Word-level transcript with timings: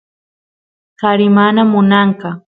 kari 0.99 1.27
mana 1.37 1.61
munanqa 1.71 2.29